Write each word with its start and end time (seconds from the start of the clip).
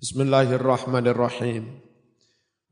Bismillahirrahmanirrahim. 0.00 1.76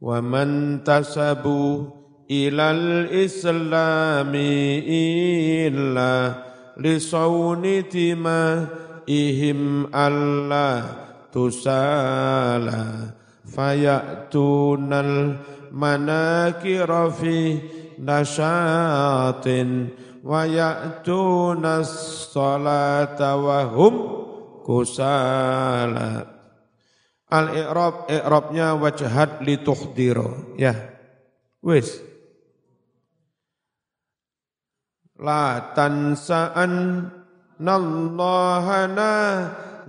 Wa 0.01 0.25
man 0.25 0.81
tasabu 0.81 1.93
ilal 2.25 3.13
islami 3.13 4.81
illa 5.69 6.41
lisawni 6.81 7.85
ihim 9.05 9.93
Allah 9.93 10.89
tusala 11.29 13.13
fayatunal 13.45 15.37
manakira 15.69 17.13
fi 17.13 17.61
nashatin 18.01 19.93
wa 20.25 20.49
ya'tuna 20.49 21.85
salata 21.85 23.37
wa 23.37 23.69
hum 23.69 23.95
kusala 24.65 26.38
Al-i'rab, 27.29 28.09
i'rabnya 28.09 28.73
wajhat 28.73 29.45
li 29.45 29.61
tuhdiro. 29.61 30.57
Ya, 30.57 30.73
wis. 31.61 32.01
La 35.21 35.77
tansa'an 35.77 37.05
nallahana 37.61 39.13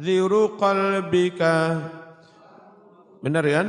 ziru 0.03 0.59
qalbika. 0.59 1.80
Benar 3.23 3.45
ya? 3.47 3.63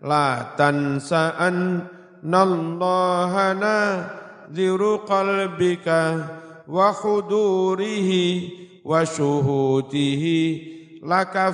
La 0.00 0.56
tansa'an 0.56 1.84
nallahana 2.24 3.76
ziru 4.48 5.04
qalbika 5.04 6.00
wa 6.64 6.96
khudurihi 6.96 8.24
wa 8.86 9.04
syuhudihi 9.04 10.40
laka 11.02 11.52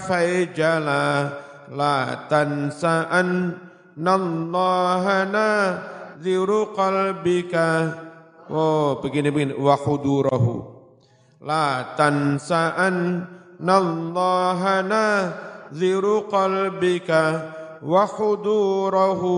fayjala 1.68 1.76
la 1.76 2.26
tansa'an 2.28 3.52
nallahana 3.98 5.48
ziru 6.22 6.72
qalbika 6.72 7.92
oh 8.48 8.98
begini 9.04 9.28
begini 9.28 9.54
wa 9.58 9.76
khudurahu 9.76 10.64
la 11.44 11.94
tansa'an 11.98 13.26
nallahana 13.60 15.04
ziru 15.74 16.30
qalbika 16.30 17.22
wa 17.84 18.06
khudurahu 18.08 19.34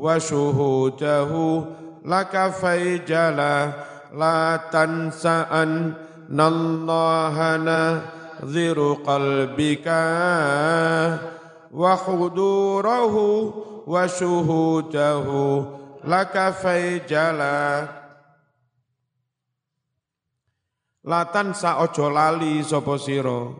wa 0.00 0.14
syuhudahu 0.16 1.66
laka 2.06 2.50
fayjala 2.54 3.74
la 4.16 4.58
tansa'an 4.72 5.92
nallahana 6.30 8.02
ziru 8.46 9.02
qalbika 9.02 10.00
wa 13.86 14.02
syuhudahu 14.10 15.42
laka 16.06 16.52
fayjala 16.52 17.86
Latan 21.06 21.54
sa 21.54 21.78
ojo 21.86 22.10
lali 22.10 22.66
sapa 22.66 22.98
sira? 22.98 23.54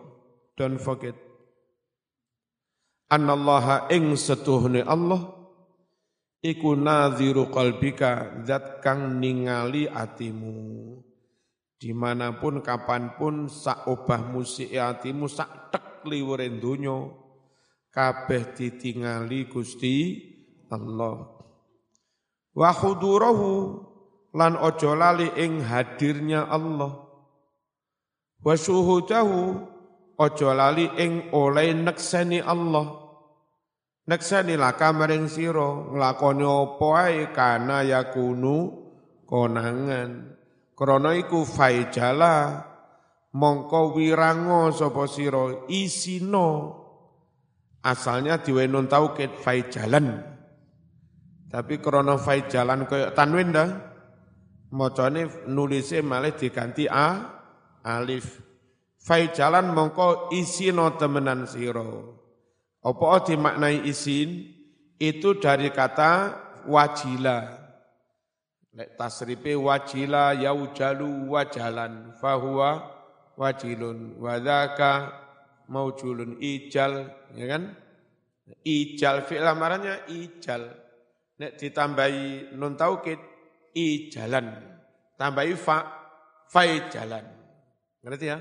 Don't 0.58 0.82
forget. 0.82 1.14
Anallaha 3.06 3.86
ing 3.94 4.18
setuhne 4.18 4.82
Allah 4.82 5.30
iku 6.42 6.74
nadhiru 6.74 7.46
qalbika 7.54 8.42
zat 8.42 8.82
kang 8.82 9.22
ningali 9.22 9.86
atimu. 9.86 10.58
Di 11.78 11.94
mana 11.94 12.34
pun 12.34 12.58
kapan 12.66 13.14
pun 13.14 13.46
sak 13.46 13.86
obah 13.86 14.27
musik 14.27 14.74
atimu 14.74 15.30
sak 15.30 15.70
tek 15.70 16.02
liwuren 16.02 16.58
dunyo 16.58 17.25
kabeh 17.97 18.52
ditingali 18.52 19.48
Gusti 19.48 20.20
Allah. 20.69 21.33
Wa 22.52 22.70
khudurahu 22.77 23.80
lan 24.36 24.61
ojo 24.61 24.92
lali 24.92 25.33
ing 25.41 25.64
hadirnya 25.64 26.45
Allah. 26.45 26.92
Wa 28.45 28.52
syuhudahu 28.52 29.40
ojo 30.20 30.48
lali 30.52 30.92
ing 31.01 31.33
oleh 31.33 31.73
nekseni 31.73 32.45
Allah. 32.45 33.01
Nekseni 34.07 34.61
laka 34.61 34.92
maring 34.92 35.33
sira 35.33 35.89
nglakoni 35.89 36.45
apa 36.45 36.89
ae 37.08 37.33
kana 37.33 37.80
yakunu 37.80 38.77
konangan. 39.24 40.36
Krana 40.77 41.17
iku 41.17 41.48
faijala 41.48 42.61
mongko 43.33 43.96
wirango 43.96 44.68
sapa 44.77 45.08
sira 45.08 45.64
isino 45.73 46.86
asalnya 47.86 48.42
diwenun 48.42 48.91
taukid 48.91 49.30
fai 49.39 49.70
jalan. 49.70 50.19
Tapi 51.47 51.79
krono 51.79 52.19
fai 52.19 52.51
jalan 52.51 52.91
kayak 52.91 53.14
tanwin 53.14 53.55
dah. 53.55 53.70
Mocone 54.74 55.47
nulisnya 55.47 56.02
malah 56.02 56.35
diganti 56.35 56.91
a 56.91 57.23
alif. 57.86 58.42
Fai 58.98 59.30
jalan 59.30 59.70
mongko 59.70 60.35
isino 60.35 60.98
temenan 60.98 61.46
siro. 61.46 62.19
Apa 62.83 63.23
dimaknai 63.23 63.86
isin? 63.86 64.58
Itu 64.98 65.39
dari 65.39 65.70
kata 65.70 66.35
wajila. 66.67 67.39
Lek 68.75 68.98
tasripe 68.98 69.55
wajila 69.55 70.35
yaujalu 70.35 71.30
wajalan 71.30 72.13
fahuwa 72.19 72.70
wajilun 73.36 74.17
wadaka 74.20 75.26
maujulun 75.70 76.38
ijal 76.42 77.10
ya 77.34 77.46
kan? 77.46 77.74
Ijal 78.62 79.27
fi'il 79.27 79.46
amarannya 79.46 80.06
ijal. 80.10 80.62
Nek 81.36 81.58
ditambahi 81.60 82.56
nun 82.56 82.78
taukid 82.78 83.18
ijalan. 83.77 84.56
Tambahi 85.16 85.52
fa 85.56 85.78
fai 86.48 86.88
jalan 86.92 87.24
ngerti 88.06 88.27
ya? 88.30 88.38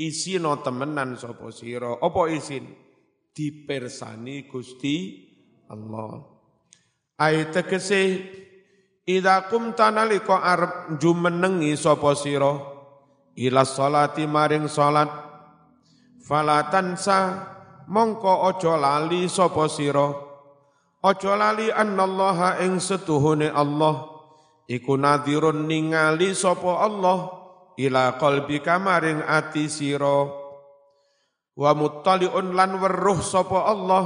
Isi 0.00 0.40
no 0.40 0.64
temenan 0.64 1.20
sapa 1.20 1.52
sira? 1.52 2.00
Apa 2.00 2.32
isin? 2.32 2.64
Dipersani 3.36 4.48
Gusti 4.48 4.96
Allah. 5.68 6.24
Ayat 7.20 7.52
tegese 7.52 8.02
Ida 9.04 9.50
kum 9.50 9.76
tanalika 9.76 10.40
arep 10.40 10.96
jumenengi 10.96 11.76
sapa 11.76 12.16
sira? 12.16 12.56
Ila 13.36 13.66
salati 13.68 14.24
maring 14.24 14.70
salat 14.72 15.29
falatansa 16.20 17.18
mongko 17.88 18.46
ojo 18.52 18.76
lali 18.76 19.26
sapa 19.26 19.66
sira? 19.66 20.08
Ojo 21.00 21.32
lali 21.32 21.72
annallaha 21.72 22.60
ing 22.60 22.76
setuhune 22.78 23.48
Allah. 23.48 24.06
Iku 24.70 24.94
nadhirun 25.00 25.66
ningali 25.66 26.36
sapa 26.36 26.86
Allah 26.86 27.32
ila 27.80 28.20
qalbi 28.20 28.60
kamaring 28.60 29.24
ati 29.24 29.66
sira. 29.66 30.28
Wa 31.56 31.72
muttaliun 31.74 32.54
lan 32.54 32.78
weruh 32.78 33.18
sapa 33.24 33.66
Allah 33.66 34.04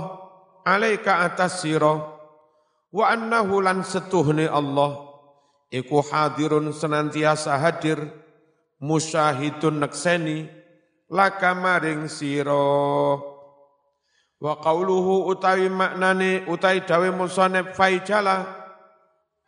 alaika 0.65 1.27
atas 1.27 1.67
sira. 1.67 1.99
Wa 2.95 3.11
annahu 3.11 3.59
lan 3.59 3.83
setuhne 3.83 4.47
Allah. 4.47 5.03
Iku 5.75 6.07
hadirun 6.07 6.71
senantiasa 6.71 7.59
hadir 7.59 7.99
musyahidun 8.79 9.83
nakseni 9.83 10.47
laka 11.11 11.53
maring 11.53 12.09
sira. 12.09 12.55
Wa 14.45 14.61
qauluhu 14.61 15.25
utawi 15.29 15.73
maknane 15.73 16.45
utawi 16.45 16.85
dawe 16.85 17.09
musannif 17.17 17.73
faijala 17.73 18.45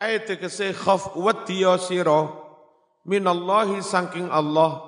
ayat 0.01 0.37
kese 0.41 0.73
khaf 0.73 1.13
wadiya 1.13 1.77
sira. 1.77 2.29
Minallahi 3.07 3.79
saking 3.79 4.27
Allah 4.27 4.83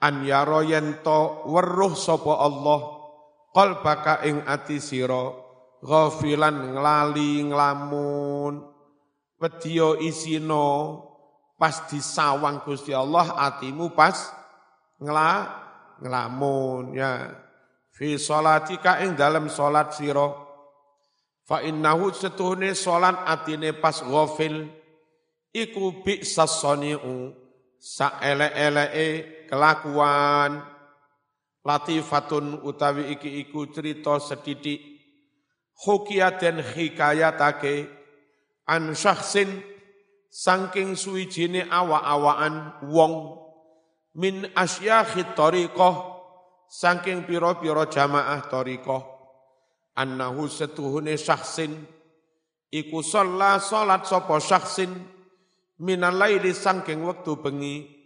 an 0.00 0.24
yara 0.24 0.64
yen 0.64 1.04
to 1.04 1.44
weruh 1.44 1.92
Allah 2.32 2.80
qalbaka 3.52 4.24
ing 4.24 4.40
ati 4.46 4.80
sira. 4.80 5.34
Ghafilan 5.84 6.72
nglali 6.72 7.44
nglamun. 7.52 8.72
Wedya 9.36 10.00
isino 10.00 11.04
pas 11.60 11.84
disawang 11.92 12.64
Gusti 12.64 12.96
Allah 12.96 13.36
atimu 13.36 13.92
pas 13.92 14.32
ngla 14.96 15.65
ngelamun 16.02 16.96
ya. 16.96 17.32
Fi 17.96 18.20
salatika 18.20 19.00
ing 19.00 19.16
dalam 19.16 19.48
salat 19.48 19.96
sira. 19.96 20.28
Fa 21.46 21.64
innahu 21.64 22.12
setuhne 22.12 22.76
salat 22.76 23.16
atine 23.24 23.72
pas 23.72 24.04
ghafil. 24.04 24.68
Iku 25.56 26.04
bi 26.04 26.20
sasoniu 26.20 27.32
sa 27.80 28.20
ele-eleke 28.20 29.08
kelakuan. 29.48 30.60
Latifatun 31.64 32.62
utawi 32.62 33.16
iki 33.16 33.40
iku 33.48 33.72
cerita 33.72 34.20
sedidik. 34.20 34.78
Hukiyaten 35.76 36.60
hikayatake 36.60 37.88
an 38.68 38.92
syakhsin 38.92 39.64
saking 40.28 40.96
suwijine 40.96 41.64
awa-awaan 41.68 42.84
wong 42.92 43.45
min 44.16 44.48
asyakhi 44.56 45.36
tariqah 45.36 45.96
saking 46.66 47.28
piro-piro 47.28 47.84
jamaah 47.86 48.40
torikoh 48.48 49.02
annahu 49.96 50.48
setuhune 50.48 51.14
syahsin 51.20 51.84
iku 52.72 53.04
sholla 53.04 53.60
salat 53.60 54.08
sapa 54.08 54.40
syahsin 54.40 54.92
minal 55.84 56.16
laili 56.16 56.56
saking 56.56 57.04
wektu 57.04 57.36
bengi 57.38 57.96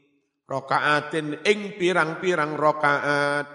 rokaatin 0.51 1.47
ing 1.47 1.79
pirang-pirang 1.79 2.59
rokaat. 2.59 3.47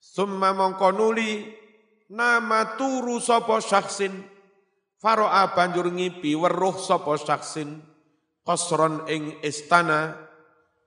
Summa 0.00 0.52
mongko 0.52 0.92
nuli 0.92 1.44
nama 2.12 2.76
turu 2.76 3.16
sapa 3.20 3.64
syahsin 3.64 4.12
faro'a 5.00 5.56
banjur 5.56 5.88
ngipi 5.88 6.36
weruh 6.36 6.76
sapa 6.76 7.16
syahsin 7.16 7.80
qasron 8.44 9.08
ing 9.08 9.40
istana 9.40 10.29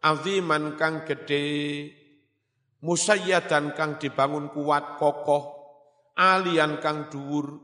aziman 0.04 0.76
kang 0.76 1.08
gedhe 1.08 1.88
musayyadan 2.84 3.72
kang 3.72 3.96
dibangun 3.96 4.52
kuat 4.52 5.00
kokoh 5.00 5.44
alian 6.20 6.84
kang 6.84 7.08
dhuwur. 7.08 7.64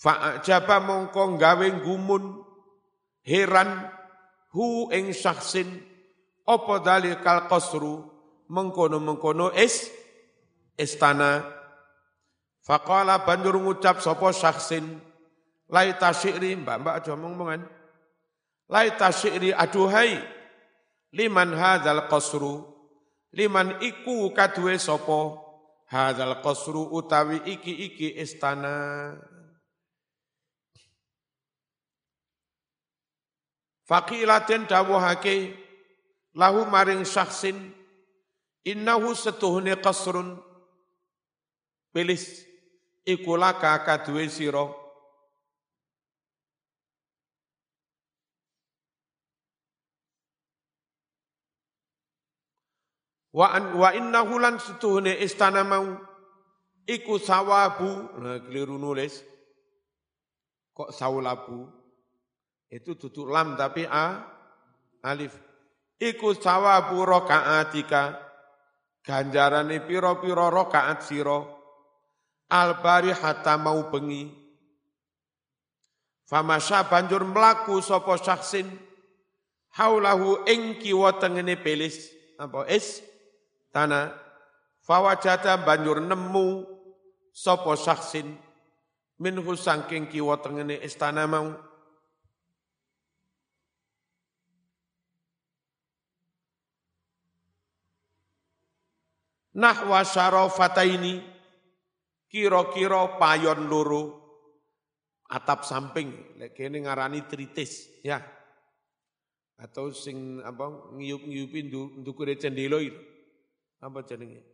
Fa'ajaba 0.00 0.80
mongko 0.80 1.36
gawe 1.36 1.68
gumun 1.84 2.40
heran 3.24 3.88
hu 4.52 4.88
ing 4.92 5.12
syaksin 5.12 5.68
apa 6.44 6.74
dalikal 6.80 7.48
qasru? 7.48 8.08
Mengkono-mengkono 8.50 9.54
is 9.54 9.86
istana. 10.74 11.44
Faqala 12.64 13.22
banjur 13.22 13.60
ngucap 13.60 14.02
sapa 14.02 14.34
syaksin 14.34 14.98
laita 15.70 16.10
syi'ri 16.10 16.58
mbak-mbak 16.58 16.98
aja 16.98 17.14
ngomong 17.14 17.62
laita 18.66 19.14
syi'ri 19.14 19.54
aduhai 19.54 20.18
liman 21.14 21.54
hadzal 21.54 22.06
qasru? 22.10 22.66
Liman 23.30 23.78
iku 23.82 24.34
kaduwe 24.34 24.74
sapa? 24.78 25.38
Hadzal 25.90 26.42
qasru 26.42 26.90
utawi 26.90 27.42
iki-iki 27.46 28.18
istana. 28.18 29.14
Faqilaten 33.86 34.70
dawuhake 34.70 35.50
lahu 36.38 36.62
maring 36.70 37.02
syaksin 37.02 37.74
innahu 38.62 39.14
setuhune 39.18 39.74
qasrun. 39.82 40.38
Pilis 41.90 42.46
iku 43.02 43.34
laka 43.34 43.82
kaduwe 43.82 44.30
sira 44.30 44.79
Wa 53.30 53.54
an, 53.54 53.78
wa 53.78 53.94
innahu 53.94 54.42
lan 54.42 54.58
setuhune 54.58 55.14
istana 55.22 55.62
mau 55.62 55.86
iku 56.82 57.22
sawabu, 57.22 58.18
nah 58.18 58.42
keliru 58.42 58.74
nulis. 58.74 59.22
Kok 60.74 60.90
saulabu? 60.90 61.70
Itu 62.70 62.98
tutup 62.98 63.30
lam 63.30 63.54
tapi 63.54 63.86
a 63.86 64.22
alif. 65.06 65.34
Iku 66.00 66.34
sawabu 66.34 67.02
rokaatika 67.06 68.18
ganjarane 69.04 69.82
piro-piro 69.84 70.48
rokaat 70.48 71.02
siro 71.02 71.38
albari 72.50 73.14
hatta 73.14 73.54
mau 73.58 73.90
bengi. 73.90 74.26
Famasya 76.30 76.86
banjur 76.86 77.26
melaku 77.26 77.82
sopo 77.82 78.14
syaksin 78.14 78.70
haulahu 79.74 80.46
ing 80.46 80.78
kiwa 80.78 81.18
tengene 81.18 81.58
pelis 81.58 82.06
apa 82.38 82.70
is 82.70 83.02
tanah 83.70 84.10
fawajata 84.82 85.62
banjur 85.62 86.02
nemu 86.02 86.66
sopo 87.30 87.78
saksin 87.78 88.34
minhu 89.22 89.54
sangking 89.54 90.10
kiwa 90.10 90.38
tengene 90.42 90.80
istana 90.82 91.26
mau. 91.26 91.54
Nahwa 99.50 100.06
syarafata 100.06 100.86
ini 100.86 101.20
kira-kira 102.30 103.18
payon 103.18 103.66
loro 103.66 104.02
atap 105.26 105.66
samping. 105.66 106.38
Lek 106.38 106.54
kene 106.54 106.86
ngarani 106.86 107.26
tritis 107.26 107.90
ya. 108.00 108.22
Atau 109.60 109.92
sing 109.92 110.40
apa 110.40 110.94
ngiyup-ngiyupi 110.96 111.68
ndukure 112.00 112.38
cendelo 112.40 112.80
itu 112.80 113.09
apa 113.80 113.98
jenenge? 114.04 114.44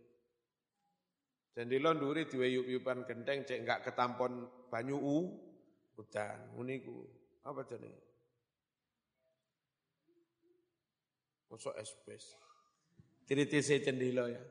Jendela 1.57 1.97
nduri 1.97 2.29
diweyup-yupan 2.29 3.09
genteng 3.09 3.43
cek 3.49 3.65
enggak 3.65 3.83
ketampon 3.89 4.47
banyu 4.69 5.01
u 5.01 5.19
udan. 5.99 6.53
Uniku 6.55 7.09
apa 7.43 7.65
jenenge? 7.65 8.03
Mosok 11.51 11.75
espes. 11.81 12.37
Tiritise 13.27 13.83
cendela 13.83 14.31
ya. 14.31 14.43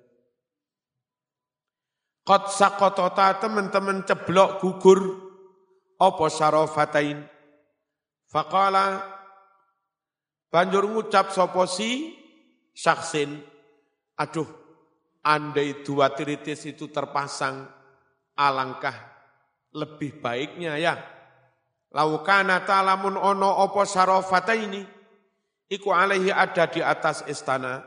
Qad 2.25 2.50
saqatata 2.50 3.38
teman-teman 3.38 4.01
ceblok 4.04 4.60
gugur 4.60 5.00
apa 6.01 6.25
syarafatain. 6.25 7.22
Faqala 8.25 9.06
banjur 10.50 10.89
ngucap 10.89 11.30
sapa 11.30 11.69
si 11.69 12.18
syaksin 12.74 13.45
aduh 14.18 14.64
andai 15.25 15.81
dua 15.81 16.13
tiritis 16.13 16.69
itu 16.69 16.94
terpasang, 16.94 17.66
alangkah 18.38 18.94
lebih 19.74 20.22
baiknya 20.22 20.77
ya. 20.77 20.95
Laukana 21.89 22.62
ta'lamun 22.62 23.18
ono 23.18 23.66
opo 23.66 23.81
sarofata 23.83 24.54
ini, 24.54 24.86
iku 25.74 25.89
alaihi 25.89 26.30
ada 26.30 26.69
di 26.69 26.86
atas 26.86 27.25
istana. 27.25 27.81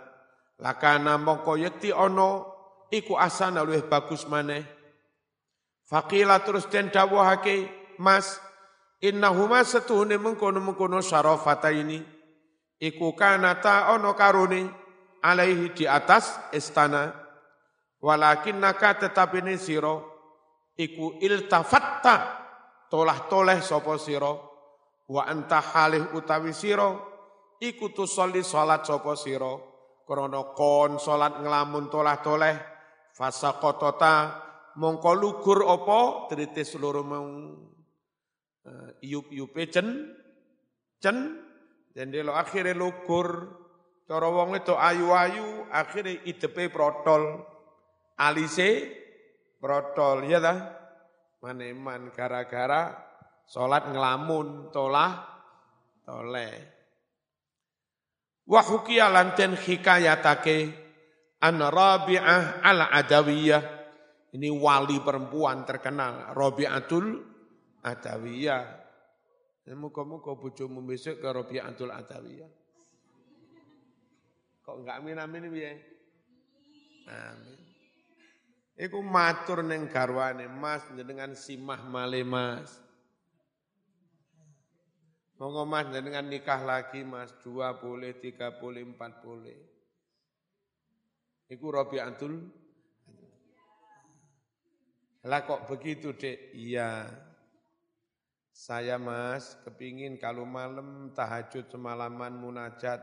Lakana 0.58 1.14
mongko 1.14 1.54
yekti 1.54 1.94
ono, 1.94 2.50
iku 2.90 3.14
asana 3.14 3.62
luwih 3.62 3.86
bagus 3.86 4.26
maneh. 4.26 4.66
Fakila 5.86 6.42
terus 6.42 6.66
den 6.66 6.90
dawuhake, 6.90 7.70
Mas, 8.02 8.42
innahuma 8.98 9.62
setuhune 9.62 10.18
mengkono-mengkono 10.18 10.98
sarofata 10.98 11.70
ini, 11.70 12.02
iku 12.82 13.14
kanata 13.14 13.94
ono 13.94 14.12
karuni, 14.18 14.66
alaihi 15.22 15.70
di 15.74 15.84
atas 15.86 16.34
istana 16.50 17.27
walakin 18.02 18.62
naka 18.62 18.98
tetapi 18.98 19.42
ini 19.42 19.54
siro. 19.58 19.96
Iku 20.78 21.18
iltafatta. 21.18 22.16
Tolah 22.88 23.28
toleh 23.28 23.60
sopo 23.60 23.98
siro. 24.00 24.32
Wa 25.10 25.28
anta 25.28 25.60
halih 25.60 26.14
utawi 26.14 26.54
siro. 26.54 26.90
Iku 27.58 27.90
tusolli 27.90 28.40
salat 28.46 28.86
sopo 28.86 29.12
siro. 29.18 29.52
Krono 30.08 30.56
kon 30.56 30.96
salat 30.96 31.36
ngelamun 31.36 31.92
tolah 31.92 32.16
toleh 32.24 32.56
fasa 33.12 33.60
kotota 33.60 34.40
mongko 34.80 35.12
lugur 35.12 35.60
opo 35.66 36.30
tritis 36.32 36.80
loro 36.80 37.04
mau. 37.04 37.28
Uh, 38.68 38.90
iup 39.00 39.32
iupe 39.32 39.64
cen 39.72 40.12
cen 41.00 41.16
dan 41.92 42.08
lo 42.14 42.32
akhirnya 42.32 42.72
lugur. 42.72 43.58
Cara 44.08 44.24
wong 44.32 44.56
itu 44.56 44.72
ayu-ayu 44.72 45.68
akhirnya 45.68 46.24
idepe 46.24 46.72
protol. 46.72 47.44
Alise 48.18 48.98
protol, 49.62 50.26
ya 50.26 50.42
dah. 50.42 50.58
Maneman 51.38 52.10
gara-gara 52.10 52.90
salat 53.46 53.86
ngelamun 53.88 54.74
tolah 54.74 55.22
toleh. 56.02 56.54
Wa 58.48 58.60
hukiya 58.64 59.06
lanten 59.06 59.54
hikayatake 59.54 60.58
an 61.38 61.62
Rabi'ah 61.62 62.64
al-Adawiyah. 62.64 63.62
Ini 64.28 64.48
wali 64.52 64.98
perempuan 65.00 65.62
terkenal, 65.64 66.34
Rabi'atul 66.34 67.06
Adawiyah. 67.86 68.64
Muka-muka 69.68 70.32
bojomu 70.32 70.80
besok 70.82 71.20
ke 71.20 71.28
Rabi'atul 71.28 71.92
Adawiyah. 71.92 72.50
Kok 74.64 74.76
enggak 74.84 74.96
amin 75.00 75.16
amin 75.20 75.44
piye? 75.52 75.72
Amin. 77.08 77.57
Iku 78.78 79.02
matur 79.02 79.66
neng 79.66 79.90
garwane 79.90 80.46
Mas 80.46 80.86
dengan 80.94 81.34
simah 81.34 81.82
male 81.82 82.22
Mas. 82.22 82.78
Monggo 85.34 85.66
Mas 85.66 85.90
dengan 85.90 86.26
nikah 86.30 86.62
lagi 86.62 87.02
Mas, 87.02 87.34
dua 87.42 87.74
boleh, 87.74 88.14
tiga 88.22 88.54
boleh, 88.54 88.86
empat 88.86 89.18
boleh. 89.22 89.58
Iku 91.50 91.66
Rabi'atul 91.74 92.34
Lah 95.26 95.42
kok 95.42 95.66
begitu 95.66 96.14
dek? 96.14 96.54
Iya. 96.54 97.10
Saya 98.54 98.98
mas, 98.98 99.58
kepingin 99.66 100.18
kalau 100.18 100.46
malam 100.46 101.10
tahajud 101.14 101.66
semalaman 101.70 102.38
munajat, 102.38 103.02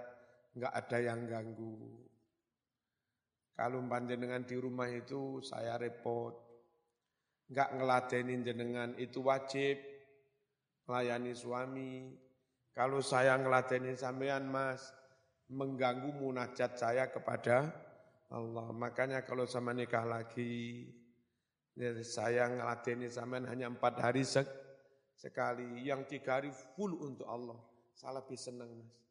nggak 0.55 0.73
ada 0.73 0.97
yang 0.99 1.27
ganggu. 1.27 2.04
Kalau 3.55 3.79
panjenengan 3.87 4.43
di 4.43 4.59
rumah 4.59 4.91
itu 4.91 5.39
saya 5.39 5.79
repot. 5.79 6.35
Enggak 7.47 7.69
ngeladenin 7.79 8.43
jenengan 8.43 8.91
itu 8.99 9.23
wajib. 9.23 9.79
Melayani 10.85 11.31
suami. 11.31 12.11
Kalau 12.75 12.99
saya 12.99 13.39
ngeladenin 13.39 13.95
sampean 13.95 14.51
mas, 14.51 14.91
mengganggu 15.47 16.11
munajat 16.11 16.75
saya 16.75 17.07
kepada 17.07 17.71
Allah. 18.27 18.67
Makanya 18.75 19.23
kalau 19.23 19.47
sama 19.47 19.71
nikah 19.71 20.03
lagi, 20.03 20.91
ya 21.79 21.95
saya 22.03 22.51
ngeladeni 22.51 23.07
sampean 23.07 23.47
hanya 23.47 23.71
empat 23.71 24.03
hari 24.03 24.27
sek 24.27 24.51
sekali. 25.15 25.87
Yang 25.87 26.19
tiga 26.19 26.43
hari 26.43 26.51
full 26.51 26.91
untuk 26.99 27.25
Allah. 27.31 27.57
Saya 27.95 28.19
lebih 28.19 28.35
senang 28.35 28.67
mas. 28.75 29.04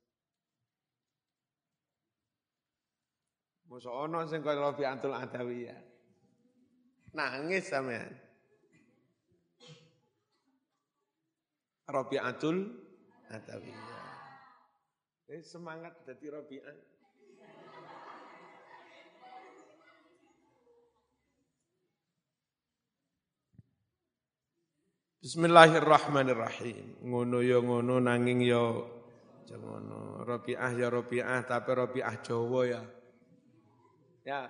Masa 3.74 3.90
ono 3.90 4.22
sing 4.30 4.38
kaya 4.38 4.70
Rabi'atul 4.70 5.18
Adawiyah. 5.18 5.82
Nangis 7.18 7.66
sampean. 7.66 8.06
Rabi'atul 11.90 12.70
Adawiyah. 13.34 14.14
Jadi 15.26 15.42
semangat 15.42 15.90
jadi 16.06 16.38
Rabi'ah. 16.38 16.78
Bismillahirrahmanirrahim. 25.18 27.02
Ngono 27.10 27.42
ya 27.42 27.58
ngono 27.58 27.98
nanging 27.98 28.38
ya 28.46 28.70
ngono. 29.50 30.22
Rabi'ah 30.22 30.70
ya 30.78 30.86
Rabi'ah 30.94 31.42
tapi 31.42 31.70
Rabi'ah 31.74 32.22
Jawa 32.22 32.62
ya. 32.70 32.82
Ya. 34.24 34.48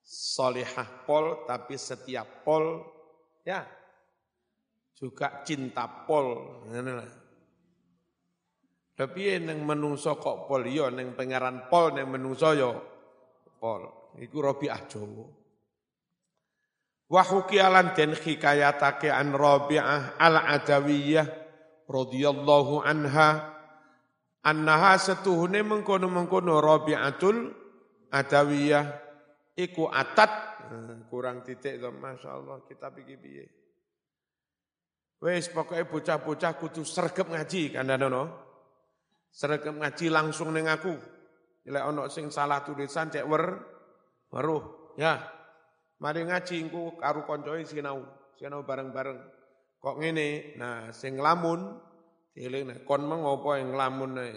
Solihah 0.00 1.06
pol 1.06 1.44
tapi 1.46 1.76
setiap 1.76 2.42
pol 2.42 2.82
ya 3.44 3.62
juga 4.96 5.44
cinta 5.46 5.86
pol. 5.86 6.66
Tapi 8.96 9.20
yang 9.32 9.62
menungso 9.62 10.18
kok 10.18 10.50
pol 10.50 10.66
yo 10.66 10.88
neng 10.88 11.14
pangeran 11.14 11.68
pol 11.68 11.94
neng 11.94 12.10
menungso 12.10 12.50
yo 12.56 12.70
pol. 13.60 14.14
Iku 14.18 14.42
Rabi'ah 14.42 14.82
Jawa. 14.90 15.26
Wa 17.10 17.22
hukialan 17.22 17.94
den 17.94 18.14
hikayatake 18.14 19.10
an 19.10 19.34
Rabi'ah 19.34 20.18
al-Adawiyah 20.18 21.26
radhiyallahu 21.86 22.82
anha 22.82 23.58
annaha 24.46 24.94
setuhune 24.98 25.62
mengkono-mengkono 25.62 26.58
Rabi'atul 26.58 27.59
Adawiyah 28.10 28.86
iku 29.54 29.86
atat 29.86 30.30
kurang 31.10 31.42
titik 31.46 31.82
to 31.82 31.90
masyaallah 31.90 32.62
kita 32.66 32.90
pikir 32.94 33.18
piye 33.18 33.46
Wes 35.20 35.52
pokoknya 35.52 35.84
bocah-bocah 35.84 36.52
kudu 36.56 36.80
sergep 36.80 37.28
ngaji 37.28 37.76
kandhane 37.76 38.08
Sergep 39.30 39.78
ngaji 39.78 40.10
langsung 40.10 40.50
ning 40.50 40.66
aku. 40.66 40.90
Lek 41.70 41.84
ana 41.86 42.10
sing 42.10 42.34
salah 42.34 42.66
tulisan 42.66 43.12
cek 43.14 43.22
wer 43.30 43.62
weruh 44.34 44.96
ya. 44.98 45.22
Mari 46.00 46.26
ngaji 46.26 46.66
engko 46.66 46.96
karo 46.96 47.28
koncoe 47.28 47.62
sinau, 47.62 48.00
sinau 48.40 48.64
bareng-bareng. 48.64 49.20
Kok 49.78 49.96
ngene? 50.00 50.56
Nah, 50.56 50.88
sing 50.96 51.20
nglamun 51.20 51.76
dieling 52.32 52.72
kon 52.88 53.04
meng 53.04 53.22
apa 53.22 53.50
yang 53.60 53.76
nglamun 53.76 54.12
ae. 54.18 54.32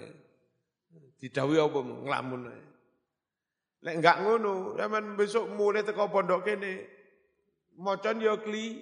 Didhawuhi 1.24 1.64
apa 1.64 1.80
nglamun 1.80 2.52
ae. 2.52 2.62
Lek 3.84 4.00
enggak 4.00 4.24
ngono, 4.24 4.80
zaman 4.80 5.20
besok 5.20 5.52
mulai 5.52 5.84
teko 5.84 6.08
pondok 6.08 6.48
kene. 6.48 6.74
Mocon 7.84 8.24
yo 8.24 8.40
kli, 8.40 8.80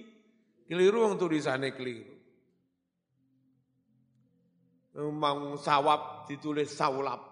keliru 0.69 1.09
wong 1.09 1.17
tulisane 1.17 1.73
keliru. 1.73 2.13
Mau 5.01 5.57
sawab 5.57 6.29
ditulis 6.29 6.69
saulap. 6.75 7.23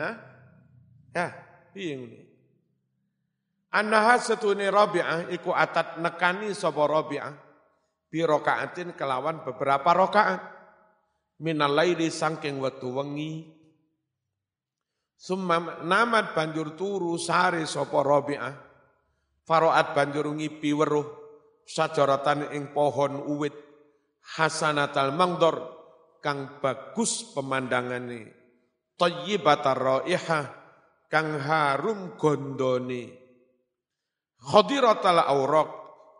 Hah? 0.00 0.14
Ya, 1.12 1.26
piye 1.74 1.94
ngene? 1.98 2.20
Annaha 3.76 4.16
setune 4.16 4.72
Rabi'ah 4.72 5.28
iku 5.32 5.52
atat 5.52 6.00
nekani 6.00 6.56
sapa 6.56 6.88
Rabi'ah 6.88 7.34
bi 8.08 8.24
rakaatin 8.24 8.96
kelawan 8.96 9.44
beberapa 9.44 9.92
rakaat 9.92 10.40
minal 11.42 11.76
laili 11.76 12.08
sangking 12.08 12.56
wektu 12.62 12.88
wengi 12.94 13.55
Summa 15.16 15.80
namat 15.80 16.36
banjur 16.36 16.76
turu 16.76 17.16
sare 17.16 17.64
sapa 17.64 18.04
Rabi'ah. 18.04 18.54
Faroat 19.48 19.96
banjur 19.96 20.28
ngipi 20.36 20.76
weruh 20.76 21.06
sajaratan 21.64 22.52
ing 22.52 22.76
pohon 22.76 23.24
uwit. 23.24 23.56
Hasanatal 24.36 25.16
mangdor 25.16 25.56
kang 26.20 26.60
bagus 26.60 27.32
pemandangane. 27.32 28.34
Thayyibatar 28.98 29.78
raihah 29.78 30.46
kang 31.08 31.40
harum 31.40 32.18
gondone. 32.18 33.14
Khadiratal 34.36 35.22
auraq 35.22 35.70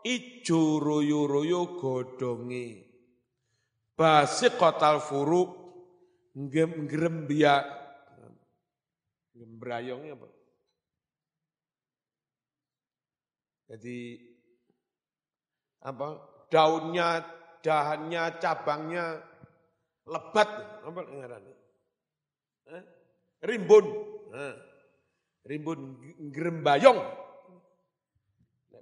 ijo 0.07 0.79
royo-royo 0.79 1.77
godhonge. 1.77 2.87
Basiqatal 3.97 5.03
furuq 5.03 5.49
ngrembya 6.37 7.55
ngembrayongnya 9.37 10.17
apa? 10.17 10.29
Jadi 13.67 13.97
apa? 15.85 16.07
Daunnya, 16.47 17.27
dahannya, 17.59 18.23
cabangnya 18.39 19.19
lebat 20.07 20.49
apa 20.87 20.99
ngarannya? 21.03 21.55
Eh? 22.71 22.83
Rimbun. 23.43 23.85
Eh. 24.31 24.55
Rimbun 25.47 25.79
ngrembayong 26.31 27.27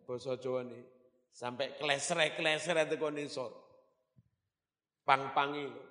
basa 0.06 0.38
Jawa 0.38 0.62
nih 0.62 0.86
sampai 1.34 1.76
klesre-klesre 1.82 2.86
teko 2.86 3.10
nisor. 3.10 3.52
Pang-pangi 5.06 5.66
lho. 5.66 5.84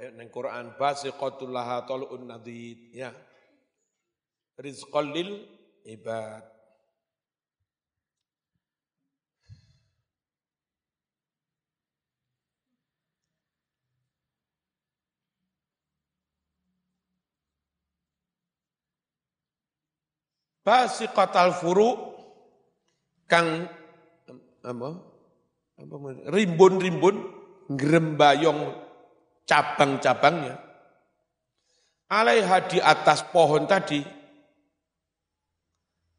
Ayat 0.00 0.16
nang 0.16 0.32
Quran 0.32 0.72
basiqatul 0.80 1.52
laha 1.52 1.84
talun 1.84 2.24
nadid 2.24 2.88
ya. 2.96 3.12
Rizqal 4.56 5.12
lil 5.12 5.44
ibad. 5.84 6.40
Basiqatal 20.64 21.60
furu 21.60 22.16
kang 23.28 23.68
apa? 24.64 24.90
apa 25.76 25.96
rimbun-rimbun 26.28 27.16
ngrembayong 27.68 28.89
cabang-cabangnya. 29.50 30.54
Alaiha 32.10 32.70
di 32.70 32.78
atas 32.78 33.26
pohon 33.26 33.66
tadi 33.66 33.98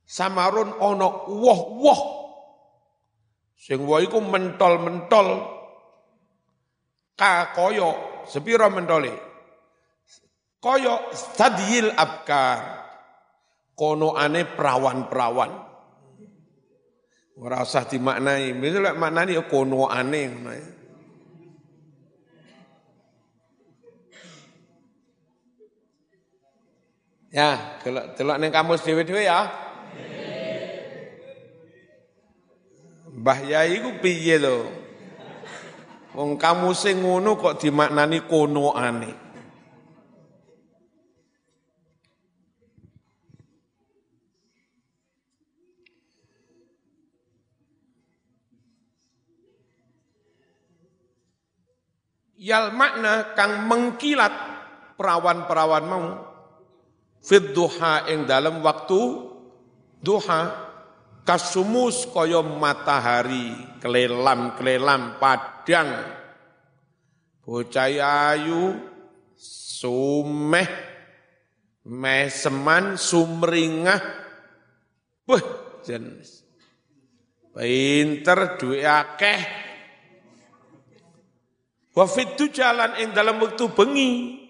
samarun 0.03 0.75
ono 0.75 1.31
woh-woh 1.31 2.01
sing 3.55 3.83
woh 3.87 3.99
iku 4.03 4.19
mentol-mentol 4.19 5.27
kakoyo 7.15 8.23
sepira 8.27 8.67
mentole 8.71 9.11
koyo 10.63 11.11
stadil 11.11 11.91
abkar 11.91 12.81
kono 13.73 14.13
ane 14.13 14.45
perawan-perawan. 14.45 15.51
Ora 17.41 17.65
dimaknai, 17.65 18.53
misalnya 18.53 18.93
maknani 18.93 19.33
ya 19.33 19.43
kono 19.49 19.89
ane 19.89 20.21
Ya, 27.31 27.79
delok 27.79 28.19
delok 28.19 28.37
ning 28.43 28.51
kamus 28.51 28.83
dhewe-dhewe 28.83 29.23
ya. 29.23 29.47
Mbah 33.11 33.39
Yai 33.47 33.79
ku 33.79 34.03
piye 34.03 34.35
to? 34.35 34.67
Wong 36.11 36.35
kamuse 36.35 36.91
ngono 36.91 37.39
kok 37.39 37.63
dimaknani 37.63 38.27
kono 38.27 38.75
ane. 38.75 39.11
Yal 52.41 52.75
makna 52.75 53.37
kang 53.39 53.69
mengkilat 53.71 54.33
perawan-perawan 54.99 55.85
mau 55.87 56.30
fid 57.21 57.53
duha 57.53 58.09
ing 58.09 58.25
dalam 58.25 58.59
waktu 58.65 59.01
duha 60.01 60.41
kasumus 61.21 62.09
kaya 62.09 62.41
matahari 62.41 63.53
kelelam-kelelam 63.79 65.21
padang. 65.21 66.17
Bocah 67.41 67.89
ayu 68.33 68.77
sumeh 69.37 70.69
meseman 71.85 72.97
sumringah. 72.97 74.01
Wah 75.25 75.43
jenis 75.85 76.41
pinter 77.51 78.55
duwe 78.55 78.81
akeh. 78.87 79.41
Wa 81.91 82.07
jalan 82.47 82.91
ing 83.03 83.11
dalam 83.11 83.43
waktu 83.43 83.67
bengi. 83.75 84.40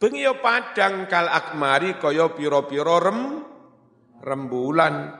Bengi 0.00 0.24
padang 0.40 1.04
kal 1.12 1.28
akmari 1.28 2.00
kaya 2.00 2.32
pira-pira 2.32 2.96
rem 3.04 3.44
rembulan. 4.24 5.12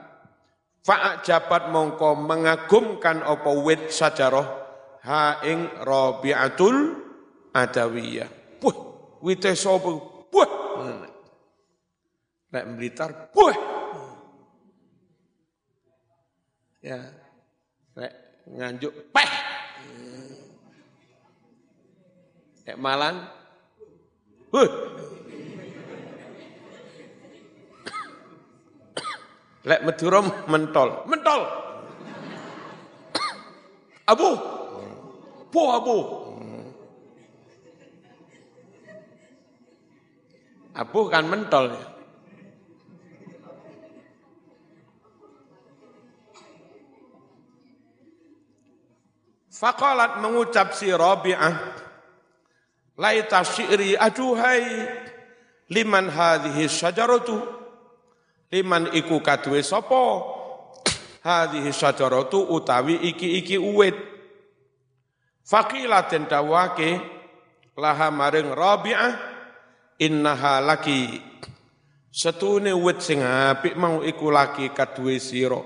Fa'ak 0.81 1.21
jabat 1.21 1.69
mongko 1.69 2.17
mengagumkan 2.17 3.21
apa 3.21 3.51
wit 3.61 3.93
sajaroh 3.93 4.41
ha 5.05 5.37
ing 5.45 5.69
Rabi'atul 5.85 6.97
Adawiyah. 7.53 8.57
Puh, 8.57 8.75
wite 9.21 9.53
sapa? 9.53 9.91
Puh. 10.33 10.49
Nek 12.49 12.65
Blitar, 12.73 13.29
puh. 13.29 13.53
Ya. 16.81 17.05
Nek 17.93 18.13
nganjuk 18.49 19.13
peh. 19.13 19.31
Nek 22.65 22.77
Malang, 22.81 23.40
Lek 24.51 24.67
Madura 29.87 30.19
mentol, 30.51 31.07
mentol. 31.07 31.41
Abu, 34.11 34.35
po 35.47 35.61
abu. 35.71 35.97
Abu 40.75 40.99
kan 41.07 41.23
mentol 41.31 41.71
ya. 41.71 41.87
Fakalat 49.51 50.19
mengucap 50.19 50.73
si 50.73 50.89
Rabi'ah 50.89 51.80
Laita 53.01 53.41
syi'ri 53.41 53.97
aduhai. 53.97 54.85
Liman 55.73 56.05
hadhihi 56.13 56.69
syajaratu. 56.69 57.41
Liman 58.53 58.93
iku 58.93 59.17
kadwe 59.25 59.65
sapa? 59.65 60.21
Hadhihi 61.25 61.73
syajaratu 61.73 62.53
utawi 62.53 63.01
iki-iki 63.09 63.57
uwit. 63.57 63.97
Faqila 65.41 66.05
den 66.05 66.29
dawake 66.29 67.01
laha 67.73 68.13
maring 68.13 68.53
rabi'ah 68.53 69.17
innaha 69.97 70.61
laki. 70.61 71.17
Setune 72.13 72.75
wit 72.75 73.01
sing 73.01 73.25
apik 73.25 73.73
mau 73.79 74.05
iku 74.05 74.29
laki 74.29 74.69
kadwe 74.77 75.17
sira. 75.17 75.57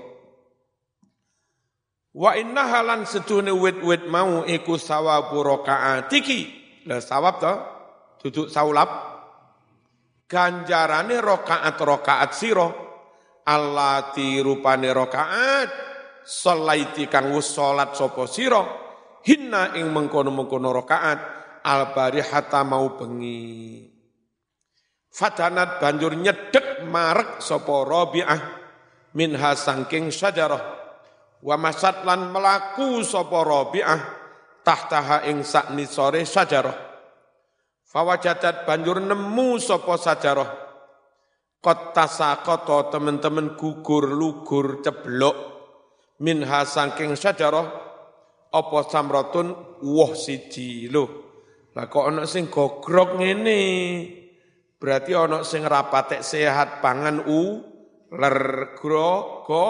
Wa 2.16 2.32
innaha 2.32 2.80
lan 2.80 3.04
setune 3.04 3.52
wit-wit 3.52 4.08
mau 4.08 4.46
iku 4.48 4.80
sawabu 4.80 5.44
rakaatiki 5.44 6.65
lah 6.86 7.02
sawab 7.02 7.34
to, 7.42 7.54
duduk 8.22 8.46
saulap. 8.48 9.18
Ganjarane 10.26 11.18
rokaat-rokaat 11.22 12.30
siro. 12.34 12.68
Allati 13.46 14.42
rupane 14.42 14.90
rokaat. 14.90 15.70
Solaiti 16.26 17.06
kang 17.06 17.30
wus 17.30 17.46
solat 17.54 17.94
sopo 17.94 18.26
siro. 18.26 18.62
Hinna 19.22 19.74
ing 19.78 19.90
mengkono-mengkono 19.90 20.74
rokaat. 20.74 21.18
Albari 21.66 22.22
hata 22.22 22.62
mau 22.66 22.94
bengi. 22.98 23.86
Fadanat 25.10 25.78
banjur 25.78 26.14
nyedek 26.14 26.86
marek 26.86 27.38
sopo 27.42 27.86
robi'ah. 27.86 28.42
Minha 29.14 29.54
sangking 29.54 30.10
sajarah. 30.10 30.62
Wa 31.38 31.54
melaku 31.54 33.06
sopo 33.06 33.46
robi'ah 33.46 34.15
tahtaha 34.66 35.30
ing 35.30 35.46
sakni 35.46 35.86
sore 35.86 36.26
sajarah. 36.26 36.74
Fawajadat 37.86 38.66
banjur 38.66 38.98
nemu 38.98 39.62
sapa 39.62 39.94
sajarah. 39.94 40.50
Kot 41.62 41.94
tasaqata 41.94 42.90
teman-teman 42.90 43.54
gugur 43.54 44.10
lugur 44.10 44.82
ceblok. 44.82 45.54
Minha 46.18 46.66
saking 46.66 47.14
sajarah 47.14 47.66
apa 48.50 48.78
samratun? 48.90 49.78
Woh 49.86 50.12
siji 50.18 50.90
lho. 50.90 51.04
Lah 51.78 51.86
kok 51.86 52.08
ana 52.10 52.26
sing 52.26 52.50
gogrok 52.50 53.22
ngene? 53.22 53.62
Berarti 54.82 55.14
ana 55.14 55.46
sing 55.46 55.62
rapatek 55.62 56.26
sehat 56.26 56.82
pangan 56.82 57.22
u 57.22 57.62
ler 58.12 58.72
gro 58.78 59.42
go 59.42 59.66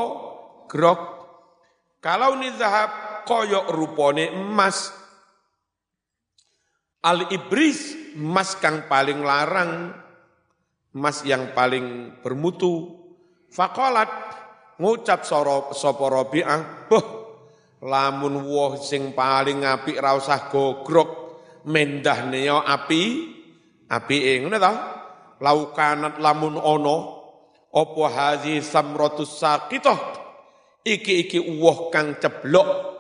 grok 0.69 1.01
kalau 2.05 2.37
ni 2.37 2.53
zahab 2.55 3.16
koyok 3.27 3.67
rupone 3.75 4.31
emas. 4.31 4.95
Al-ibris, 7.03 8.15
emas 8.15 8.55
kang 8.59 8.87
paling 8.87 9.23
larang, 9.23 9.93
emas 10.95 11.27
yang 11.27 11.51
paling 11.53 12.19
bermutu. 12.23 13.03
Fakolat, 13.47 14.11
ngucap 14.81 15.23
sopo 15.23 16.07
robi'ah, 16.11 16.91
boh, 16.91 17.07
lamun 17.87 18.43
woh 18.43 18.75
sing 18.81 19.15
paling 19.15 19.63
apik 19.63 20.03
ra 20.03 20.19
usah 20.19 20.51
gogrok, 20.51 21.11
mendah 21.71 22.27
neo 22.27 22.59
api, 22.59 23.03
api 23.87 24.17
ing, 24.35 24.51
ta? 24.59 24.73
Laukanat 25.37 26.19
lamun 26.19 26.59
ono, 26.59 26.97
opo 27.71 28.03
hazi 28.09 28.59
samrotus 28.65 29.37
sakitoh, 29.37 30.01
iki-iki 30.83 31.39
woh 31.61 31.93
kang 31.93 32.19
ceblok, 32.19 32.96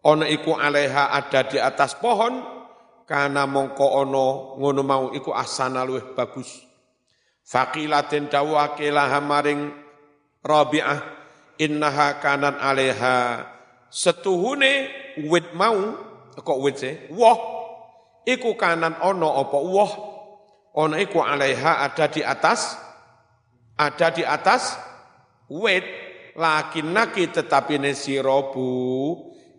Ono 0.00 0.24
iku 0.24 0.56
aleha 0.56 1.12
ada 1.12 1.44
di 1.44 1.60
atas 1.60 1.92
pohon, 2.00 2.40
karena 3.04 3.44
mongko 3.44 3.86
ono 4.06 4.56
ngono 4.56 4.80
mau 4.86 5.04
iku 5.12 5.34
asana 5.34 5.84
luwih 5.84 6.16
bagus. 6.16 6.62
Faqilatin 7.44 8.30
dawake 8.30 8.88
maring 9.20 9.68
Rabi'ah 10.40 11.00
innaha 11.60 12.22
kanan 12.22 12.56
aleha. 12.56 13.44
Setuhune 13.90 14.88
wit 15.26 15.52
mau 15.52 15.98
kok 16.38 16.58
wit 16.62 16.76
se 16.78 16.90
wah 17.10 17.36
iku 18.22 18.54
kanan 18.54 18.96
ono 19.02 19.42
apa 19.42 19.58
wah 19.58 19.92
ono 20.78 20.94
iku 20.96 21.20
aleha 21.20 21.82
ada 21.84 22.06
di 22.06 22.22
atas 22.22 22.78
ada 23.74 24.08
di 24.14 24.22
atas 24.22 24.78
wit 25.50 25.82
lakin 26.38 26.94
naki 26.94 27.34
tetapi 27.34 27.82
ne 27.82 27.92
sirobu 27.92 28.70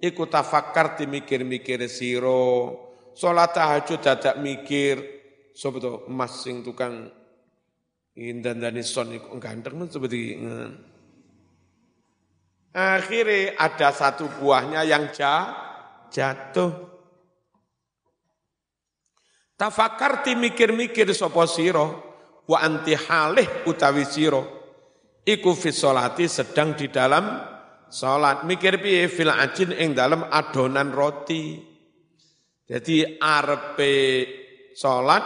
iku 0.01 0.25
tafakkar 0.25 0.97
mikir-mikir 1.05 1.85
siro. 1.85 2.73
Salat 3.13 3.53
tahajud 3.53 4.01
dadak 4.01 4.41
mikir. 4.41 5.21
Sapa 5.53 5.77
to 5.77 6.09
emas 6.09 6.41
sing 6.41 6.65
tukang 6.65 7.11
indandani 8.17 8.81
son 8.81 9.13
iku. 9.13 9.37
Ganteng 9.37 9.85
seperti 9.85 10.41
akhirnya 12.71 13.59
ada 13.59 13.91
satu 13.91 14.31
buahnya 14.41 14.81
yang 14.87 15.11
jatuh. 16.09 16.71
Tafakar 19.59 20.25
mikir-mikir 20.25 21.05
sapa 21.13 21.45
siro? 21.45 22.09
Wa 22.49 22.65
anti 22.65 22.97
halih 22.97 23.67
utawi 23.69 24.07
siro. 24.07 24.63
Iku 25.21 25.53
fi 25.53 25.69
sedang 25.69 26.73
di 26.73 26.89
dalam 26.89 27.50
Salat 27.91 28.47
mikir 28.47 28.79
piye 28.79 29.11
fil 29.11 29.27
ajin 29.27 29.75
ing 29.75 29.91
dalam 29.91 30.23
adonan 30.31 30.95
roti. 30.95 31.59
Jadi 32.63 33.19
arepe 33.19 33.95
salat 34.71 35.23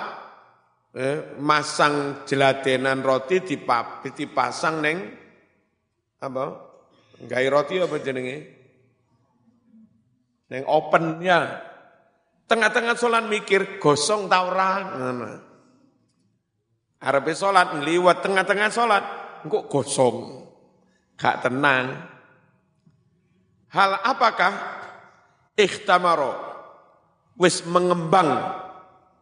eh, 0.97 1.37
masang 1.37 2.25
jeladenan 2.25 3.05
roti 3.05 3.45
dipasang 4.09 4.81
neng 4.81 4.97
apa? 6.25 6.45
Gawe 7.21 7.47
roti 7.53 7.77
apa 7.77 7.95
jenenge? 8.01 8.37
Neng 10.49 10.65
open 10.65 11.21
ya. 11.21 11.61
Tengah-tengah 12.49 12.97
sholat 12.97 13.29
mikir 13.29 13.77
gosong 13.77 14.25
ta 14.25 14.41
ora. 14.41 14.69
Arepe 16.97 17.31
salat 17.37 17.77
ngliwat 17.77 18.25
tengah-tengah 18.25 18.69
sholat 18.73 19.03
kok 19.45 19.69
gosong. 19.69 20.49
Gak 21.13 21.45
tenang. 21.45 22.14
Hal 23.75 23.99
apakah 23.99 24.53
ikhtamaro 25.59 26.31
wis 27.35 27.67
mengembang. 27.67 28.63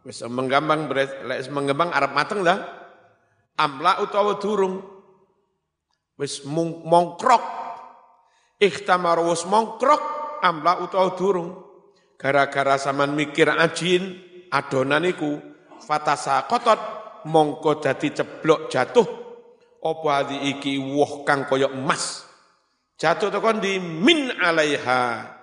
Wis 0.06 0.22
mengembang 0.30 0.94
wis 0.94 1.50
mengembang 1.50 1.90
arep 1.90 2.14
mateng 2.14 2.46
lah. 2.46 2.62
Amla 3.58 4.06
utawa 4.06 4.38
durung. 4.38 4.78
Wis 6.22 6.46
mongkrok. 6.46 7.42
Ikhtamar 8.62 9.18
wis 9.26 9.42
mongkrok 9.50 10.02
amla 10.46 10.86
utawa 10.86 11.18
durung. 11.18 11.50
Gara-gara 12.22 12.78
saman 12.78 13.18
mikir 13.18 13.50
ajin 13.50 14.22
adonan 14.54 15.10
iku 15.10 15.42
fatasa 15.82 16.46
kotot 16.46 16.80
mongko 17.26 17.82
dadi 17.82 18.14
ceblok 18.14 18.70
jatuh 18.70 19.08
apa 19.84 20.32
iki 20.32 20.80
woh 20.80 21.28
kang 21.28 21.44
koyok 21.44 21.76
emas 21.76 22.33
jatuh 23.00 23.30
tekan 23.34 23.62
di 23.64 23.80
min 23.82 24.34
alaiha. 24.34 25.34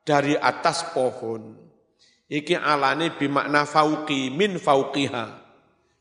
Dari 0.00 0.34
atas 0.34 0.90
pohon. 0.96 1.54
Iki 2.30 2.56
alane 2.56 3.14
bimakna 3.14 3.66
fauqi 3.66 4.30
min 4.32 4.56
fauqiha. 4.56 5.24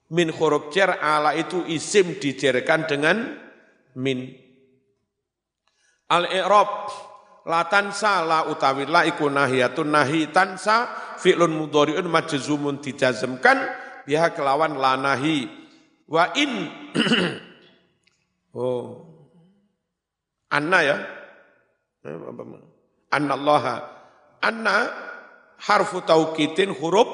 Min 0.09 0.33
huruf 0.33 0.73
jar 0.73 0.97
ala 0.97 1.37
itu 1.37 1.61
isim 1.69 2.17
dijerkan 2.17 2.89
dengan 2.89 3.37
min. 3.97 4.33
Al 6.09 6.25
i'rab 6.29 6.89
la 7.45 7.65
tansa 7.69 8.25
la 8.25 8.49
utawi 8.49 8.89
la 8.89 9.05
iku 9.05 9.29
nahiyatun 9.29 9.89
nahi 9.93 10.33
tansa 10.33 10.89
fi'lun 11.21 11.53
mudhari'un 11.53 12.09
majzumun 12.09 12.81
dijazmkan 12.81 13.57
biha 14.09 14.33
kelawan 14.33 14.77
la 14.77 14.97
nahi. 14.97 15.45
Wa 16.09 16.33
in 16.33 16.51
oh 18.57 19.08
anna 20.49 20.79
ya. 20.81 20.97
Anna 23.09 23.33
Allah 23.33 23.63
anna 24.39 24.75
harfu 25.57 26.05
taukidin 26.05 26.71
huruf 26.77 27.09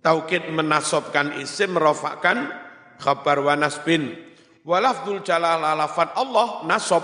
taukid 0.00 0.46
menasobkan 0.54 1.34
isim 1.42 1.74
merofakkan 1.74 2.48
khabar 3.02 3.42
wa 3.42 3.58
nasbin 3.58 4.14
walafdul 4.62 5.20
jalal 5.26 5.60
lafat 5.60 6.14
Allah 6.14 6.62
nasob 6.64 7.02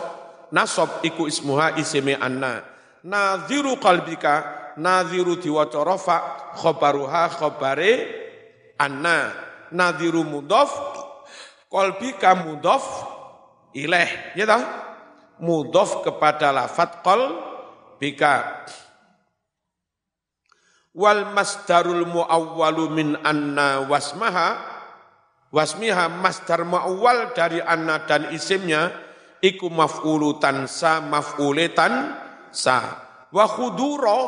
nasob 0.55 1.03
iku 1.03 1.27
ismuha 1.27 1.75
isime 1.79 2.15
anna. 2.15 2.63
Nadhiru 3.03 3.83
qalbika 3.83 4.75
nadhiru 4.79 5.35
diwaca 5.35 5.83
rafa 5.83 6.17
khabaruha 6.55 7.27
khabare 7.35 7.93
anna. 8.79 9.35
Nadhiru 9.73 10.23
mudhaf 10.23 10.71
qalbika 11.73 12.37
mudhaf 12.37 12.85
ilaih 13.73 14.37
ya 14.37 14.45
tahu 14.45 14.63
mudhaf 15.43 16.07
kepada 16.07 16.55
lafat 16.55 17.03
qal 17.03 17.21
bika 17.99 18.65
wal 20.95 21.29
masdarul 21.35 22.07
muawwalu 22.07 22.89
min 22.95 23.09
anna 23.27 23.83
wasmaha 23.91 24.63
wasmiha 25.51 26.09
masdar 26.09 26.63
muawwal 26.65 27.35
dari 27.35 27.59
anna 27.61 28.07
dan 28.07 28.31
isimnya 28.31 28.89
iku 29.43 29.69
maf'ulu 29.69 30.39
tansa 30.39 31.03
maf'uletan 31.03 32.17
sa 32.55 32.79
wa 33.29 33.45
khudura 33.45 34.21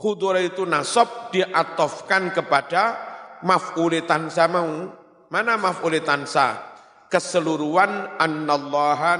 khudura 0.00 0.40
itu 0.40 0.64
nasab 0.64 1.30
diatofkan 1.30 2.32
kepada 2.32 3.06
maf'ulitan 3.44 4.30
mau. 4.52 4.70
Mana 5.26 5.58
maf'ulitan 5.58 6.24
sa? 6.24 6.76
Keseluruhan 7.10 8.18
annallaha 8.18 9.18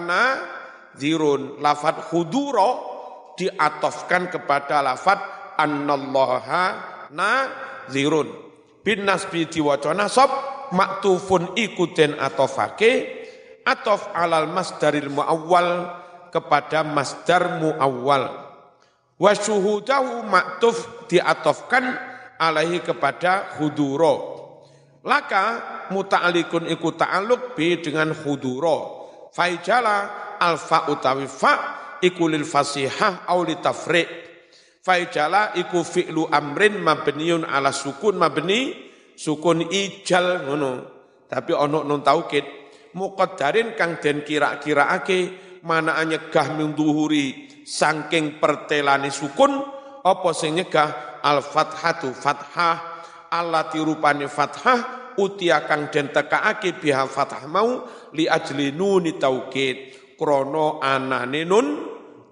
zirun. 0.96 1.60
Lafat 1.60 2.10
khudura 2.10 2.80
diatofkan 3.36 4.32
kepada 4.32 4.80
lafat 4.82 5.20
annallaha 5.60 6.64
zirun. 7.92 8.28
Bin 8.82 9.04
nasbi 9.04 9.46
diwaca 9.46 9.92
nasab 9.92 10.30
maktufun 10.72 11.54
ikutin 11.58 12.16
atofake 12.18 13.14
atof 13.66 14.10
alal 14.14 14.46
masdaril 14.50 15.10
muawwal 15.10 15.90
kepada 16.30 16.86
masdar 16.86 17.58
muawwal 17.58 18.46
Wa 19.16 19.32
syuhudahu 19.32 20.28
maktuf 20.28 21.08
diatofkan 21.08 21.96
alaihi 22.36 22.84
kepada 22.84 23.56
huduro. 23.56 24.36
Laka 25.06 25.44
muta'alikun 25.88 26.68
iku 26.68 26.92
ta'aluk 26.92 27.56
bi 27.56 27.80
dengan 27.80 28.12
huduro. 28.12 29.08
Faijala 29.32 30.25
alfa 30.38 30.88
utawi 30.92 31.26
fa 31.26 31.54
iku 32.00 32.28
lil 32.28 32.44
fasihah 32.44 33.28
au 33.28 33.42
li 33.42 33.56
tafriq. 33.58 34.08
Faijala 34.86 35.50
iku 35.58 35.82
fi'lu 35.82 36.30
amrin 36.30 36.78
mabniun 36.78 37.42
ala 37.42 37.74
sukun 37.74 38.22
mabni 38.22 38.70
sukun 39.18 39.66
ijal 39.66 40.46
ngono. 40.46 40.72
Tapi 41.26 41.50
ono 41.50 41.82
non 41.82 42.06
taukid 42.06 42.46
muqaddarin 42.94 43.74
kang 43.74 43.98
den 43.98 44.22
kira-kiraake 44.22 45.18
mana 45.66 45.98
nyegah 46.06 46.54
minduhuri 46.54 47.50
sangking 47.66 48.38
pertelani 48.38 49.10
sukun 49.10 49.58
apa 50.06 50.30
sing 50.30 50.54
nyegah 50.54 51.18
al 51.18 51.42
fathatu 51.42 52.14
fathah 52.14 53.02
allati 53.26 53.82
rupane 53.82 54.30
fathah 54.30 55.12
utia 55.18 55.66
kang 55.66 55.90
den 55.90 56.14
tekaake 56.14 56.78
biha 56.78 57.10
fathah 57.10 57.50
mau 57.50 57.82
li 58.14 58.30
ajli 58.30 58.70
nuni 58.70 59.18
taukid 59.18 60.05
krono 60.16 60.80
anane 60.80 61.44
nun 61.44 61.66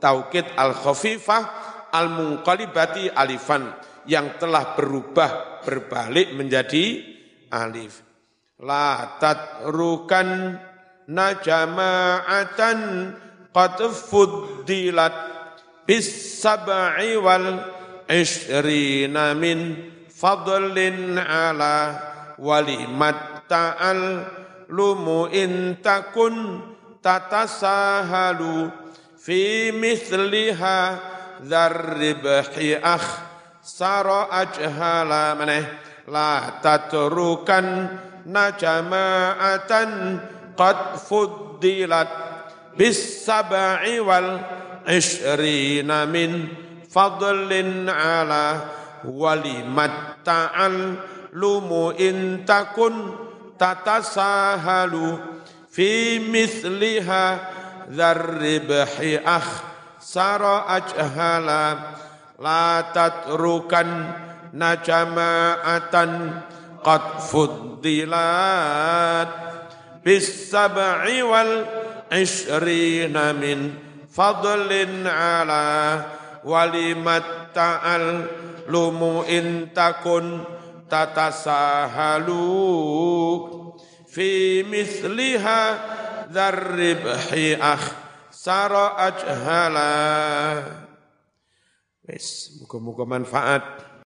taukid 0.00 0.56
al 0.56 0.72
khafifah 0.74 1.42
al 1.92 2.08
munqalibati 2.10 3.12
alifan 3.12 3.70
yang 4.04 4.36
telah 4.36 4.76
berubah 4.76 5.62
berbalik 5.64 6.36
menjadi 6.36 7.00
alif. 7.48 8.04
La 8.60 9.16
tatrukan 9.20 10.58
najama'atan 11.08 12.78
qad 13.54 13.78
fuddilat 13.92 15.14
bis 15.84 16.40
sab'i 16.40 17.16
wal 17.20 17.60
ishrina 18.08 19.36
min 19.36 19.78
fadlin 20.08 21.16
ala 21.20 21.76
walimat 22.40 23.46
ta'al 23.46 24.24
lumu 24.72 25.28
in 25.30 25.78
takun 25.84 26.60
tatasahalu 27.04 28.72
fi 29.20 29.68
misliha 29.76 30.78
dzarribhi 31.44 32.80
akh. 32.80 33.36
Sara 33.64 34.28
ajhala 34.28 35.32
maneh 35.40 35.64
la 36.08 36.60
tatrukan 36.60 37.88
najama'atan 38.28 40.20
qad 40.52 41.00
fuddilat 41.00 42.08
bis 42.76 43.24
sab'i 43.24 44.04
wal 44.04 44.36
ishrina 44.84 46.04
min 46.04 46.52
fadlin 46.84 47.88
ala 47.88 48.68
walimat 49.08 50.20
ta'al 50.20 51.00
lumu 51.32 51.96
intakun 51.96 53.16
tatasahalu 53.56 55.33
fi 55.74 56.22
misliha 56.22 57.26
dzarribhi 57.90 59.18
akh 59.18 59.50
sara 59.98 60.70
ajhala 60.70 61.98
la 62.38 62.94
tatrukan 62.94 63.90
najama'atan 64.54 66.12
qad 66.78 67.18
fuddilat 67.26 68.14
bis 70.06 70.30
sab'i 70.46 71.26
wal 71.26 71.66
ishrina 72.14 73.34
min 73.34 73.74
fadlin 74.06 75.02
ala 75.10 76.06
walimat 76.46 77.50
ta'al 77.50 78.30
lumu 78.70 79.26
intakun 79.26 80.46
tatasahalu 80.86 82.44
fi 84.14 84.62
misliha 84.62 85.60
dzarribhi 86.30 87.58
akh 87.58 87.86
sara 88.30 88.94
ajhala 89.10 89.90
wis 92.06 92.54
muga-muga 92.62 93.02
manfaat. 93.02 93.93